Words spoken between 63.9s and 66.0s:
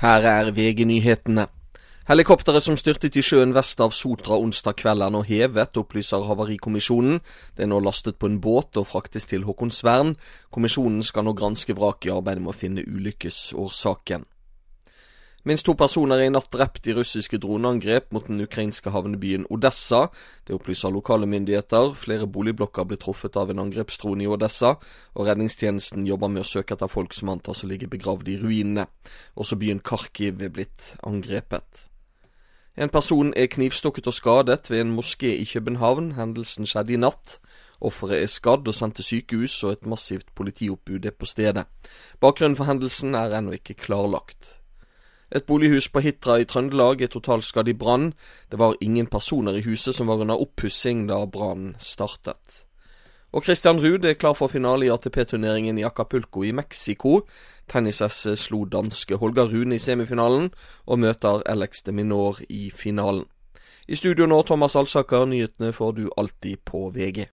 studio nå, Thomas Alsaker. Nyhetene får